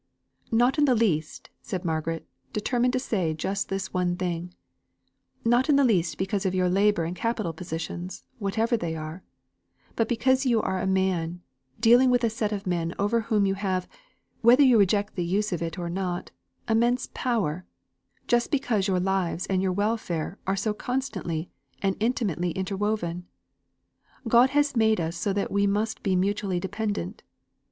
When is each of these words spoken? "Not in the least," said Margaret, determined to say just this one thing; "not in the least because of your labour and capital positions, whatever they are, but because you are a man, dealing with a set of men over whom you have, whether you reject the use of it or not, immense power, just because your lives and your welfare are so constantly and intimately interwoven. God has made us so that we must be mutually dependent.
"Not 0.51 0.79
in 0.79 0.85
the 0.85 0.95
least," 0.95 1.51
said 1.61 1.85
Margaret, 1.85 2.27
determined 2.53 2.93
to 2.93 2.97
say 2.99 3.35
just 3.35 3.69
this 3.69 3.93
one 3.93 4.15
thing; 4.17 4.51
"not 5.45 5.69
in 5.69 5.75
the 5.75 5.83
least 5.83 6.17
because 6.17 6.43
of 6.43 6.55
your 6.55 6.67
labour 6.69 7.03
and 7.03 7.15
capital 7.15 7.53
positions, 7.53 8.23
whatever 8.39 8.75
they 8.75 8.95
are, 8.95 9.21
but 9.95 10.09
because 10.09 10.43
you 10.43 10.59
are 10.59 10.81
a 10.81 10.87
man, 10.87 11.41
dealing 11.79 12.09
with 12.09 12.23
a 12.23 12.31
set 12.31 12.51
of 12.51 12.65
men 12.65 12.95
over 12.97 13.21
whom 13.21 13.45
you 13.45 13.53
have, 13.53 13.87
whether 14.41 14.63
you 14.63 14.79
reject 14.79 15.13
the 15.13 15.23
use 15.23 15.51
of 15.51 15.61
it 15.61 15.77
or 15.77 15.87
not, 15.87 16.31
immense 16.67 17.07
power, 17.13 17.63
just 18.25 18.49
because 18.49 18.87
your 18.87 18.99
lives 18.99 19.45
and 19.51 19.61
your 19.61 19.71
welfare 19.71 20.39
are 20.47 20.55
so 20.57 20.73
constantly 20.73 21.51
and 21.83 21.95
intimately 21.99 22.49
interwoven. 22.53 23.27
God 24.27 24.49
has 24.49 24.75
made 24.75 24.99
us 24.99 25.15
so 25.15 25.31
that 25.33 25.51
we 25.51 25.67
must 25.67 26.01
be 26.01 26.15
mutually 26.15 26.59
dependent. 26.59 27.21